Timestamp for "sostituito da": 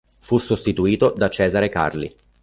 0.39-1.29